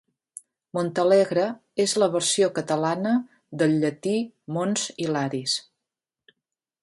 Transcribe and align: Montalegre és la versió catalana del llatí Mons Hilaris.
Montalegre 0.77 1.43
és 1.83 1.93
la 2.03 2.07
versió 2.15 2.47
catalana 2.55 3.13
del 3.63 3.77
llatí 3.83 4.17
Mons 4.57 4.87
Hilaris. 5.05 5.59